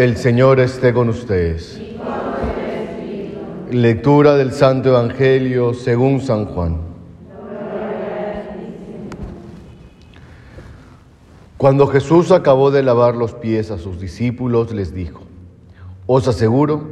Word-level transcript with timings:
El 0.00 0.16
Señor 0.16 0.60
esté 0.60 0.94
con 0.94 1.10
ustedes. 1.10 1.78
Lectura 3.70 4.34
del 4.34 4.52
Santo 4.52 4.88
Evangelio 4.88 5.74
según 5.74 6.22
San 6.22 6.46
Juan. 6.46 6.80
Cuando 11.58 11.86
Jesús 11.86 12.32
acabó 12.32 12.70
de 12.70 12.82
lavar 12.82 13.14
los 13.14 13.34
pies 13.34 13.70
a 13.70 13.76
sus 13.76 14.00
discípulos, 14.00 14.72
les 14.72 14.94
dijo, 14.94 15.20
Os 16.06 16.26
aseguro, 16.26 16.82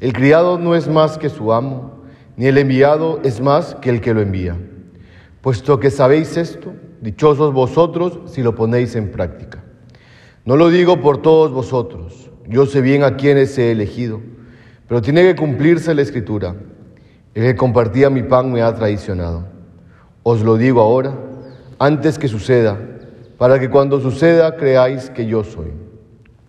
el 0.00 0.14
criado 0.14 0.58
no 0.58 0.74
es 0.74 0.88
más 0.88 1.18
que 1.18 1.28
su 1.28 1.52
amo, 1.52 2.04
ni 2.38 2.46
el 2.46 2.56
enviado 2.56 3.20
es 3.22 3.42
más 3.42 3.74
que 3.74 3.90
el 3.90 4.00
que 4.00 4.14
lo 4.14 4.22
envía. 4.22 4.56
Puesto 5.42 5.78
que 5.78 5.90
sabéis 5.90 6.38
esto, 6.38 6.72
dichosos 7.02 7.52
vosotros 7.52 8.18
si 8.24 8.42
lo 8.42 8.54
ponéis 8.54 8.96
en 8.96 9.12
práctica. 9.12 9.62
No 10.46 10.56
lo 10.56 10.70
digo 10.70 11.02
por 11.02 11.20
todos 11.20 11.52
vosotros, 11.52 12.25
yo 12.48 12.66
sé 12.66 12.80
bien 12.80 13.02
a 13.02 13.16
quienes 13.16 13.56
he 13.58 13.72
elegido, 13.72 14.20
pero 14.88 15.02
tiene 15.02 15.22
que 15.22 15.36
cumplirse 15.36 15.94
la 15.94 16.02
escritura. 16.02 16.54
El 17.34 17.42
que 17.42 17.56
compartía 17.56 18.08
mi 18.08 18.22
pan 18.22 18.52
me 18.52 18.62
ha 18.62 18.74
traicionado. 18.74 19.44
Os 20.22 20.42
lo 20.42 20.56
digo 20.56 20.80
ahora, 20.80 21.14
antes 21.78 22.18
que 22.18 22.28
suceda, 22.28 22.78
para 23.36 23.58
que 23.58 23.68
cuando 23.68 24.00
suceda 24.00 24.56
creáis 24.56 25.10
que 25.10 25.26
yo 25.26 25.44
soy. 25.44 25.72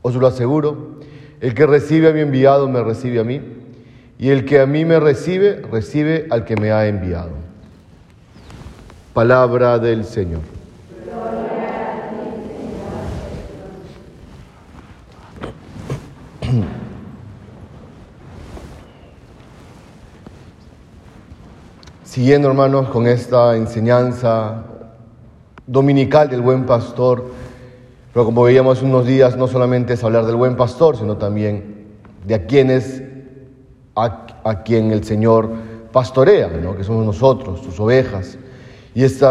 Os 0.02 0.16
lo 0.16 0.28
aseguro, 0.28 1.00
el 1.42 1.54
que 1.54 1.66
recibe 1.66 2.10
a 2.10 2.14
mi 2.14 2.22
enviado 2.22 2.70
me 2.70 2.82
recibe 2.82 3.20
a 3.20 3.24
mí, 3.24 3.42
y 4.18 4.30
el 4.30 4.46
que 4.46 4.60
a 4.60 4.66
mí 4.66 4.86
me 4.86 5.00
recibe, 5.00 5.62
recibe 5.72 6.28
al 6.30 6.46
que 6.46 6.56
me 6.56 6.72
ha 6.72 6.88
enviado. 6.88 7.32
Palabra 9.14 9.78
del 9.80 10.06
Señor. 10.06 10.57
Siguiendo, 22.04 22.48
hermanos, 22.48 22.90
con 22.90 23.06
esta 23.06 23.56
enseñanza 23.56 24.64
dominical 25.68 26.30
del 26.30 26.42
buen 26.42 26.66
pastor, 26.66 27.26
pero 28.14 28.26
como 28.26 28.44
veíamos 28.44 28.82
unos 28.82 29.06
días, 29.06 29.38
no 29.38 29.48
solamente 29.48 29.94
es 29.94 30.04
hablar 30.04 30.26
del 30.26 30.36
buen 30.36 30.56
pastor, 30.56 30.98
sino 30.98 31.18
también 31.18 31.86
de 32.26 32.34
a 32.34 32.48
quienes, 32.48 33.04
a, 33.96 34.64
quien 34.64 34.92
el 34.92 35.04
Señor 35.04 35.50
pastorea, 35.92 36.50
que 36.50 36.84
somos 36.84 37.06
nosotros, 37.06 37.62
sus 37.62 37.80
ovejas. 37.80 38.38
Y 38.96 39.04
este 39.04 39.28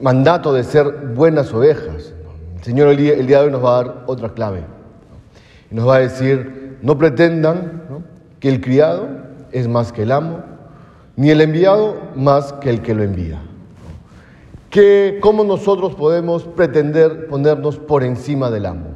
mandato 0.00 0.52
de 0.52 0.64
ser 0.64 1.12
buenas 1.14 1.52
ovejas, 1.52 2.12
el 2.56 2.64
Señor 2.64 2.88
el 2.88 2.96
día, 2.96 3.14
de 3.14 3.36
hoy 3.36 3.52
nos 3.52 3.64
va 3.64 3.78
a 3.78 3.84
dar 3.84 4.04
otra 4.06 4.30
clave. 4.30 4.64
Nos 5.74 5.88
va 5.88 5.96
a 5.96 5.98
decir, 5.98 6.78
no 6.82 6.96
pretendan 6.96 7.82
que 8.38 8.48
el 8.48 8.60
criado 8.60 9.08
es 9.50 9.66
más 9.66 9.90
que 9.92 10.04
el 10.04 10.12
amo, 10.12 10.38
ni 11.16 11.30
el 11.30 11.40
enviado 11.40 11.96
más 12.14 12.52
que 12.52 12.70
el 12.70 12.80
que 12.80 12.94
lo 12.94 13.02
envía. 13.02 13.42
Que, 14.70 15.18
¿Cómo 15.20 15.42
nosotros 15.42 15.96
podemos 15.96 16.44
pretender 16.44 17.26
ponernos 17.26 17.78
por 17.78 18.04
encima 18.04 18.52
del 18.52 18.66
amo? 18.66 18.90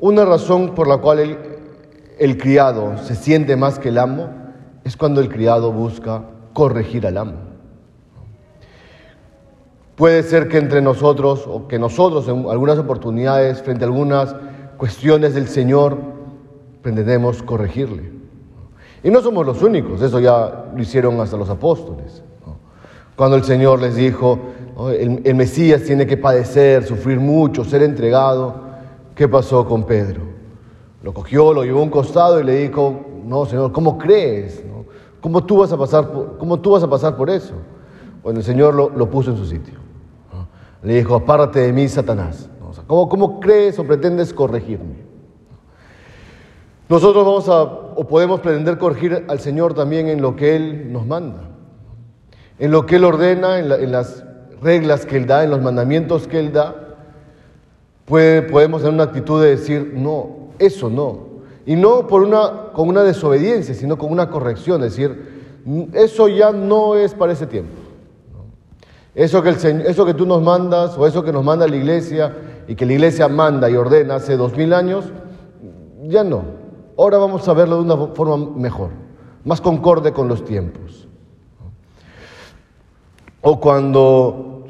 Una 0.00 0.24
razón 0.24 0.74
por 0.74 0.88
la 0.88 0.96
cual 0.96 1.18
el, 1.18 1.38
el 2.18 2.38
criado 2.38 2.96
se 2.96 3.14
siente 3.14 3.56
más 3.56 3.78
que 3.78 3.90
el 3.90 3.98
amo 3.98 4.30
es 4.84 4.96
cuando 4.96 5.20
el 5.20 5.28
criado 5.28 5.70
busca 5.70 6.22
corregir 6.54 7.06
al 7.06 7.18
amo. 7.18 7.34
Puede 9.96 10.22
ser 10.22 10.48
que 10.48 10.56
entre 10.56 10.80
nosotros 10.80 11.44
o 11.46 11.68
que 11.68 11.78
nosotros 11.78 12.26
en 12.26 12.46
algunas 12.48 12.78
oportunidades, 12.78 13.60
frente 13.60 13.84
a 13.84 13.88
algunas 13.88 14.34
cuestiones 14.78 15.34
del 15.34 15.48
Señor, 15.48 15.98
pretendemos 16.80 17.42
corregirle. 17.42 18.10
Y 19.02 19.10
no 19.10 19.20
somos 19.20 19.44
los 19.44 19.62
únicos, 19.62 20.00
eso 20.00 20.18
ya 20.20 20.70
lo 20.74 20.80
hicieron 20.80 21.20
hasta 21.20 21.36
los 21.36 21.50
apóstoles. 21.50 22.22
Cuando 23.14 23.36
el 23.36 23.44
Señor 23.44 23.82
les 23.82 23.96
dijo, 23.96 24.38
el, 24.96 25.34
Mesías 25.34 25.82
tiene 25.82 26.06
que 26.06 26.16
padecer, 26.16 26.84
sufrir 26.84 27.18
mucho, 27.18 27.64
ser 27.64 27.82
entregado, 27.82 28.54
¿qué 29.14 29.28
pasó 29.28 29.66
con 29.66 29.84
Pedro? 29.84 30.22
Lo 31.02 31.12
cogió, 31.12 31.52
lo 31.52 31.64
llevó 31.64 31.80
a 31.80 31.82
un 31.82 31.90
costado 31.90 32.40
y 32.40 32.44
le 32.44 32.68
dijo, 32.68 33.04
no, 33.24 33.44
Señor, 33.44 33.72
¿cómo 33.72 33.98
crees? 33.98 34.62
¿Cómo, 35.20 35.44
tú 35.44 35.58
vas 35.58 35.72
a 35.72 35.76
pasar 35.76 36.12
por, 36.12 36.38
¿Cómo 36.38 36.60
tú 36.60 36.70
vas 36.70 36.82
a 36.84 36.88
pasar 36.88 37.16
por 37.16 37.28
eso? 37.28 37.54
Bueno, 38.22 38.38
el 38.38 38.44
Señor 38.44 38.74
lo, 38.74 39.10
puso 39.10 39.32
en 39.32 39.36
su 39.36 39.46
sitio. 39.46 39.74
Le 40.82 40.94
dijo, 40.94 41.16
apártate 41.16 41.60
de 41.60 41.72
mí, 41.72 41.88
Satanás. 41.88 42.48
¿Cómo, 42.88 43.08
¿Cómo 43.08 43.38
crees 43.38 43.78
o 43.78 43.84
pretendes 43.84 44.34
corregirme? 44.34 45.06
Nosotros 46.88 47.24
vamos 47.24 47.48
a 47.48 47.62
o 47.62 48.06
podemos 48.06 48.40
pretender 48.40 48.78
corregir 48.78 49.24
al 49.28 49.40
Señor 49.40 49.74
también 49.74 50.08
en 50.08 50.22
lo 50.22 50.36
que 50.36 50.56
Él 50.56 50.92
nos 50.92 51.04
manda, 51.04 51.42
en 52.58 52.70
lo 52.70 52.86
que 52.86 52.96
Él 52.96 53.04
ordena, 53.04 53.58
en, 53.58 53.92
las 53.92 54.24
reglas 54.62 55.04
que 55.04 55.16
Él 55.16 55.26
da, 55.26 55.44
en 55.44 55.50
los 55.50 55.60
mandamientos 55.60 56.26
que 56.26 56.38
Él 56.38 56.52
da. 56.52 56.96
Puede, 58.06 58.42
podemos 58.42 58.80
tener 58.80 58.94
una 58.94 59.02
actitud 59.02 59.42
de 59.42 59.50
decir, 59.50 59.92
no, 59.94 60.48
eso 60.58 60.88
no. 60.88 61.26
Y 61.66 61.76
no 61.76 62.06
por 62.06 62.22
una, 62.22 62.72
con 62.72 62.88
una 62.88 63.02
desobediencia, 63.02 63.74
sino 63.74 63.98
con 63.98 64.10
una 64.10 64.30
corrección, 64.30 64.80
decir, 64.80 65.58
eso 65.92 66.28
ya 66.28 66.52
no 66.52 66.94
es 66.94 67.12
para 67.12 67.32
ese 67.32 67.46
tiempo. 67.46 67.74
Eso 69.14 69.42
que, 69.42 69.50
el, 69.50 69.80
eso 69.82 70.06
que 70.06 70.14
tú 70.14 70.24
nos 70.24 70.40
mandas 70.40 70.96
o 70.96 71.06
eso 71.06 71.22
que 71.24 71.32
nos 71.32 71.44
manda 71.44 71.66
la 71.66 71.76
iglesia 71.76 72.32
y 72.68 72.76
que 72.76 72.84
la 72.84 72.92
iglesia 72.92 73.28
manda 73.28 73.68
y 73.70 73.74
ordena 73.74 74.16
hace 74.16 74.36
dos 74.36 74.54
mil 74.54 74.74
años, 74.74 75.06
ya 76.02 76.22
no. 76.22 76.42
Ahora 76.98 77.16
vamos 77.16 77.48
a 77.48 77.54
verlo 77.54 77.76
de 77.76 77.82
una 77.82 77.96
forma 78.14 78.36
mejor, 78.56 78.90
más 79.44 79.60
concorde 79.60 80.12
con 80.12 80.28
los 80.28 80.44
tiempos. 80.44 81.08
O 83.40 83.58
cuando 83.58 84.64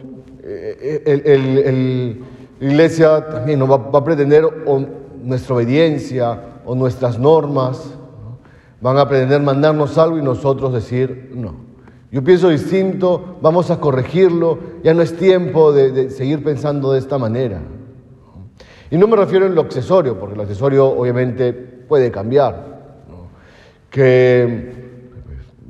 eh, 0.44 2.16
la 2.60 2.66
iglesia 2.66 3.28
también 3.28 3.60
va, 3.62 3.76
va, 3.78 3.98
a 3.98 4.04
pretender 4.04 4.44
nuestra 5.22 5.56
obediencia 5.56 6.60
o 6.64 6.76
nuestras 6.76 7.18
normas, 7.18 7.94
van 8.80 8.96
a 8.98 9.08
pretender 9.08 9.42
mandarnos 9.42 9.98
algo 9.98 10.18
y 10.18 10.22
nosotros 10.22 10.72
decir 10.72 11.32
no. 11.34 11.66
Yo 12.12 12.22
pienso 12.22 12.48
distinto, 12.48 13.38
vamos 13.42 13.70
a 13.70 13.80
corregirlo, 13.80 14.58
ya 14.84 14.94
no 14.94 15.02
es 15.02 15.16
tiempo 15.16 15.72
de 15.72 16.10
seguir 16.10 16.44
pensando 16.44 16.92
de 16.92 17.00
esta 17.00 17.18
manera. 17.18 17.60
Y 18.90 18.96
no 18.96 19.06
me 19.06 19.16
refiero 19.16 19.46
en 19.46 19.54
lo 19.54 19.62
accesorio, 19.62 20.18
porque 20.18 20.34
el 20.34 20.40
accesorio 20.40 20.86
obviamente 20.86 21.52
puede 21.52 22.10
cambiar. 22.10 22.78
Que 23.90 24.88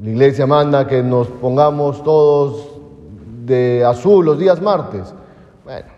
la 0.00 0.10
iglesia 0.10 0.46
manda 0.46 0.86
que 0.86 1.02
nos 1.02 1.26
pongamos 1.28 2.02
todos 2.04 2.68
de 3.44 3.84
azul 3.84 4.24
los 4.24 4.38
días 4.38 4.60
martes. 4.60 5.14
Bueno, 5.64 5.88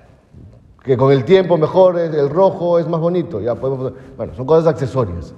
que 0.83 0.97
con 0.97 1.13
el 1.13 1.25
tiempo 1.25 1.59
mejor 1.59 1.99
el 1.99 2.31
rojo 2.31 2.79
es 2.79 2.89
más 2.89 3.01
bonito. 3.01 3.41
Ya 3.41 3.55
podemos, 3.55 3.93
bueno, 4.17 4.35
son 4.35 4.47
cosas 4.47 4.67
accesorias. 4.67 5.35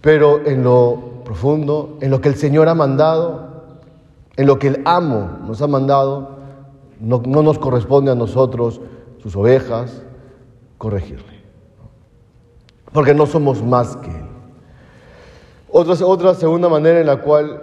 Pero 0.00 0.46
en 0.46 0.62
lo 0.62 1.22
profundo, 1.24 1.98
en 2.00 2.10
lo 2.10 2.20
que 2.20 2.28
el 2.28 2.36
Señor 2.36 2.68
ha 2.68 2.74
mandado, 2.74 3.48
en 4.36 4.46
lo 4.46 4.58
que 4.58 4.68
el 4.68 4.82
amo 4.86 5.38
nos 5.46 5.60
ha 5.60 5.66
mandado, 5.66 6.38
no, 7.00 7.20
no 7.26 7.42
nos 7.42 7.58
corresponde 7.58 8.10
a 8.10 8.14
nosotros, 8.14 8.80
sus 9.22 9.36
ovejas, 9.36 10.02
corregirle 10.78 11.38
porque 12.92 13.14
no 13.14 13.26
somos 13.26 13.62
más 13.62 13.96
que 13.96 14.10
Él. 14.10 14.26
Otra, 15.70 16.06
otra 16.06 16.34
segunda 16.34 16.68
manera 16.68 17.00
en 17.00 17.06
la 17.06 17.18
cual 17.18 17.62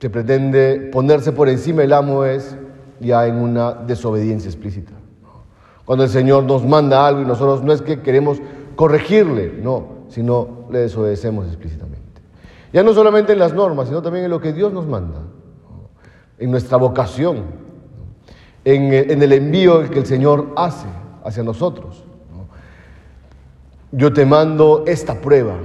se 0.00 0.10
pretende 0.10 0.90
ponerse 0.92 1.32
por 1.32 1.48
encima 1.48 1.82
del 1.82 1.92
amo 1.92 2.24
es 2.24 2.56
ya 3.00 3.26
en 3.26 3.36
una 3.36 3.72
desobediencia 3.72 4.48
explícita. 4.48 4.92
Cuando 5.84 6.04
el 6.04 6.10
Señor 6.10 6.44
nos 6.44 6.64
manda 6.64 7.06
algo 7.06 7.22
y 7.22 7.24
nosotros 7.24 7.62
no 7.62 7.72
es 7.72 7.82
que 7.82 8.00
queremos 8.00 8.38
corregirle, 8.74 9.52
no, 9.62 10.04
sino 10.08 10.66
le 10.70 10.80
desobedecemos 10.80 11.46
explícitamente. 11.46 12.02
Ya 12.72 12.82
no 12.82 12.92
solamente 12.92 13.32
en 13.32 13.38
las 13.38 13.54
normas, 13.54 13.88
sino 13.88 14.02
también 14.02 14.24
en 14.24 14.30
lo 14.30 14.40
que 14.40 14.52
Dios 14.52 14.72
nos 14.72 14.86
manda, 14.86 15.20
en 16.38 16.50
nuestra 16.50 16.76
vocación, 16.76 17.44
en, 18.64 18.92
en 18.92 19.22
el 19.22 19.32
envío 19.32 19.88
que 19.90 20.00
el 20.00 20.06
Señor 20.06 20.52
hace 20.56 20.88
hacia 21.22 21.42
nosotros 21.42 22.04
yo 23.96 24.12
te 24.12 24.26
mando 24.26 24.84
esta 24.86 25.20
prueba 25.20 25.56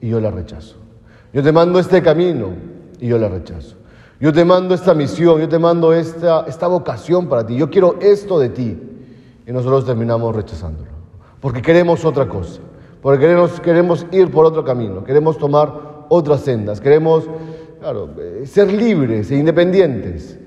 y 0.00 0.08
yo 0.08 0.20
la 0.20 0.30
rechazo. 0.30 0.76
Yo 1.32 1.42
te 1.42 1.52
mando 1.52 1.78
este 1.78 2.02
camino 2.02 2.54
y 2.98 3.08
yo 3.08 3.18
la 3.18 3.28
rechazo. 3.28 3.76
Yo 4.20 4.32
te 4.32 4.44
mando 4.44 4.74
esta 4.74 4.94
misión, 4.94 5.40
yo 5.40 5.48
te 5.48 5.58
mando 5.58 5.92
esta, 5.92 6.44
esta 6.46 6.66
vocación 6.66 7.28
para 7.28 7.44
ti. 7.46 7.56
Yo 7.56 7.70
quiero 7.70 7.96
esto 8.00 8.38
de 8.38 8.50
ti. 8.50 8.78
Y 9.46 9.52
nosotros 9.52 9.84
terminamos 9.84 10.36
rechazándolo. 10.36 10.90
Porque 11.40 11.62
queremos 11.62 12.04
otra 12.04 12.28
cosa. 12.28 12.60
Porque 13.02 13.20
queremos, 13.20 13.60
queremos 13.60 14.06
ir 14.12 14.30
por 14.30 14.44
otro 14.44 14.64
camino. 14.64 15.02
Queremos 15.02 15.38
tomar 15.38 16.06
otras 16.08 16.42
sendas. 16.42 16.80
Queremos, 16.80 17.28
claro, 17.80 18.10
eh, 18.18 18.42
ser 18.46 18.72
libres 18.72 19.30
e 19.30 19.36
independientes. 19.36 20.38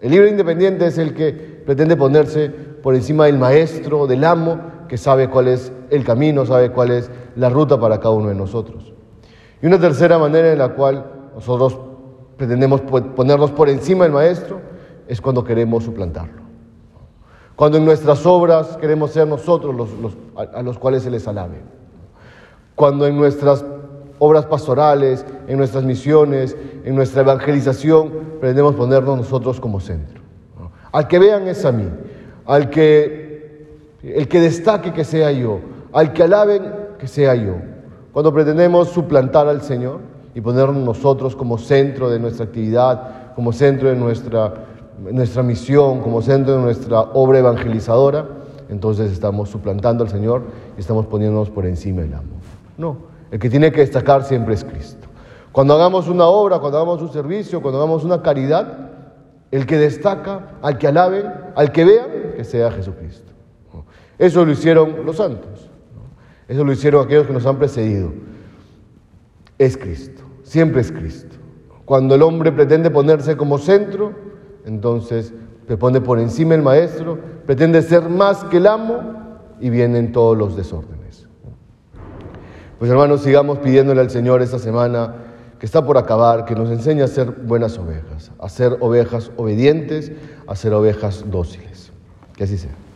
el 0.00 0.10
libre 0.10 0.28
e 0.28 0.30
independiente 0.30 0.86
es 0.86 0.98
el 0.98 1.14
que 1.14 1.32
pretende 1.32 1.96
ponerse 1.96 2.50
por 2.50 2.94
encima 2.94 3.26
del 3.26 3.38
maestro, 3.38 4.06
del 4.06 4.22
amo, 4.24 4.77
que 4.88 4.96
sabe 4.96 5.28
cuál 5.28 5.48
es 5.48 5.72
el 5.90 6.04
camino, 6.04 6.44
sabe 6.46 6.70
cuál 6.70 6.90
es 6.90 7.10
la 7.36 7.50
ruta 7.50 7.78
para 7.78 7.98
cada 7.98 8.14
uno 8.14 8.28
de 8.28 8.34
nosotros. 8.34 8.92
Y 9.62 9.66
una 9.66 9.78
tercera 9.78 10.18
manera 10.18 10.52
en 10.52 10.58
la 10.58 10.70
cual 10.70 11.04
nosotros 11.34 11.78
pretendemos 12.36 12.80
ponernos 12.80 13.50
por 13.50 13.68
encima 13.68 14.04
del 14.04 14.12
Maestro 14.12 14.60
es 15.06 15.20
cuando 15.20 15.44
queremos 15.44 15.84
suplantarlo. 15.84 16.42
Cuando 17.56 17.78
en 17.78 17.84
nuestras 17.84 18.24
obras 18.24 18.76
queremos 18.76 19.10
ser 19.10 19.26
nosotros 19.26 19.74
los, 19.74 20.16
a, 20.36 20.62
los 20.62 20.78
cuales 20.78 21.02
se 21.02 21.10
les 21.10 21.26
alabe. 21.26 21.60
Cuando 22.76 23.06
en 23.06 23.16
nuestras 23.16 23.64
obras 24.20 24.46
pastorales, 24.46 25.26
en 25.48 25.58
nuestras 25.58 25.82
misiones, 25.82 26.56
en 26.84 26.94
nuestra 26.94 27.22
evangelización, 27.22 28.10
pretendemos 28.40 28.76
ponernos 28.76 29.18
nosotros 29.18 29.60
como 29.60 29.80
centro. 29.80 30.22
Al 30.92 31.08
que 31.08 31.18
vean 31.18 31.48
es 31.48 31.64
a 31.64 31.72
mí, 31.72 31.88
al 32.46 32.70
que 32.70 33.27
el 34.02 34.28
que 34.28 34.40
destaque 34.40 34.92
que 34.92 35.04
sea 35.04 35.32
yo, 35.32 35.60
al 35.92 36.12
que 36.12 36.22
alaben 36.22 36.62
que 36.98 37.08
sea 37.08 37.34
yo. 37.34 37.56
Cuando 38.12 38.32
pretendemos 38.32 38.88
suplantar 38.88 39.48
al 39.48 39.62
Señor 39.62 40.00
y 40.34 40.40
ponernos 40.40 40.76
nosotros 40.76 41.34
como 41.34 41.58
centro 41.58 42.10
de 42.10 42.18
nuestra 42.18 42.44
actividad, 42.46 43.34
como 43.34 43.52
centro 43.52 43.88
de 43.88 43.96
nuestra, 43.96 44.54
nuestra 45.00 45.42
misión, 45.42 46.00
como 46.00 46.22
centro 46.22 46.56
de 46.56 46.62
nuestra 46.62 47.00
obra 47.00 47.38
evangelizadora, 47.38 48.26
entonces 48.68 49.12
estamos 49.12 49.48
suplantando 49.48 50.04
al 50.04 50.10
Señor 50.10 50.42
y 50.76 50.80
estamos 50.80 51.06
poniéndonos 51.06 51.50
por 51.50 51.66
encima 51.66 52.02
del 52.02 52.14
amor. 52.14 52.38
No, 52.76 52.96
el 53.30 53.38
que 53.38 53.50
tiene 53.50 53.72
que 53.72 53.80
destacar 53.80 54.24
siempre 54.24 54.54
es 54.54 54.64
Cristo. 54.64 55.08
Cuando 55.52 55.74
hagamos 55.74 56.08
una 56.08 56.26
obra, 56.26 56.58
cuando 56.58 56.78
hagamos 56.78 57.02
un 57.02 57.12
servicio, 57.12 57.60
cuando 57.62 57.78
hagamos 57.78 58.04
una 58.04 58.22
caridad, 58.22 58.90
el 59.50 59.66
que 59.66 59.78
destaca, 59.78 60.58
al 60.62 60.78
que 60.78 60.86
alaben, 60.86 61.32
al 61.56 61.72
que 61.72 61.84
vean, 61.84 62.06
que 62.36 62.44
sea 62.44 62.70
Jesucristo. 62.70 63.32
Eso 64.18 64.44
lo 64.44 64.52
hicieron 64.52 65.06
los 65.06 65.16
santos. 65.16 65.70
Eso 66.48 66.64
lo 66.64 66.72
hicieron 66.72 67.04
aquellos 67.04 67.26
que 67.26 67.32
nos 67.32 67.46
han 67.46 67.58
precedido. 67.58 68.12
Es 69.58 69.76
Cristo, 69.76 70.22
siempre 70.42 70.80
es 70.80 70.90
Cristo. 70.90 71.36
Cuando 71.84 72.14
el 72.14 72.22
hombre 72.22 72.52
pretende 72.52 72.90
ponerse 72.90 73.36
como 73.36 73.58
centro, 73.58 74.12
entonces 74.64 75.32
se 75.66 75.76
pone 75.76 76.00
por 76.00 76.18
encima 76.18 76.54
el 76.54 76.62
maestro, 76.62 77.18
pretende 77.46 77.82
ser 77.82 78.08
más 78.08 78.44
que 78.44 78.58
el 78.58 78.66
amo 78.66 79.00
y 79.60 79.70
vienen 79.70 80.12
todos 80.12 80.36
los 80.36 80.56
desórdenes. 80.56 81.26
Pues 82.78 82.90
hermanos, 82.90 83.22
sigamos 83.22 83.58
pidiéndole 83.58 84.00
al 84.00 84.10
Señor 84.10 84.40
esta 84.40 84.58
semana 84.58 85.14
que 85.58 85.66
está 85.66 85.84
por 85.84 85.98
acabar, 85.98 86.44
que 86.44 86.54
nos 86.54 86.70
enseñe 86.70 87.02
a 87.02 87.08
ser 87.08 87.30
buenas 87.30 87.76
ovejas, 87.78 88.30
a 88.38 88.48
ser 88.48 88.76
ovejas 88.80 89.32
obedientes, 89.36 90.12
a 90.46 90.54
ser 90.54 90.72
ovejas 90.72 91.24
dóciles. 91.28 91.90
Que 92.36 92.44
así 92.44 92.56
sea. 92.56 92.87